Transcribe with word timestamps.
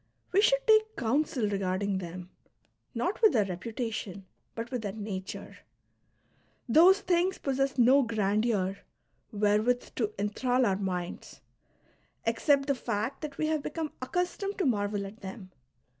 we 0.31 0.41
should 0.41 0.65
take 0.65 0.95
counsel 0.95 1.47
regarding 1.47 1.99
them, 1.99 2.31
not 2.95 3.21
with 3.21 3.33
their 3.33 3.45
reputation 3.45 4.25
but 4.55 4.71
with 4.71 4.81
their 4.81 4.93
nature; 4.93 5.59
those 6.67 7.01
things 7.01 7.37
possess 7.37 7.77
no 7.77 8.01
grandeur 8.01 8.79
wherewith 9.31 9.93
to 9.93 10.11
enthral 10.17 10.65
our 10.65 10.75
minds, 10.79 11.41
except 12.25 12.65
the 12.65 12.73
fact 12.73 13.21
that 13.21 13.37
we 13.37 13.45
have 13.45 13.61
become 13.61 13.91
accustomed 14.01 14.57
to 14.57 14.65
marvel 14.65 15.05
at 15.05 15.21
them. 15.21 15.51